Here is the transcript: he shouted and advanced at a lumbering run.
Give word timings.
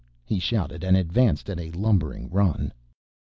he 0.25 0.39
shouted 0.39 0.83
and 0.83 0.97
advanced 0.97 1.47
at 1.47 1.59
a 1.59 1.69
lumbering 1.73 2.27
run. 2.31 2.73